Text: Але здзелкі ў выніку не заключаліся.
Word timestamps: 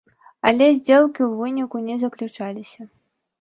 Але 0.51 0.69
здзелкі 0.77 1.21
ў 1.25 1.31
выніку 1.43 1.83
не 1.91 1.95
заключаліся. 2.05 2.81